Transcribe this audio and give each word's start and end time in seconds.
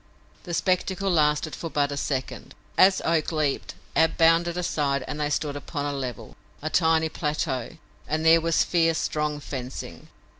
The 0.45 0.55
spectacle 0.55 1.11
lasted 1.11 1.55
for 1.55 1.69
but 1.69 1.91
a 1.91 1.95
second. 1.95 2.55
As 2.75 3.03
Oak 3.05 3.31
leaped 3.31 3.75
Ab 3.95 4.17
bounded 4.17 4.57
aside 4.57 5.03
and 5.07 5.19
they 5.19 5.29
stood 5.29 5.55
upon 5.55 5.85
a 5.85 5.93
level, 5.93 6.35
a 6.59 6.71
tiny 6.71 7.07
plateau, 7.07 7.77
and 8.07 8.25
there 8.25 8.41
was 8.41 8.63
fierce, 8.63 8.97
strong 8.97 9.39
fencing. 9.39 10.07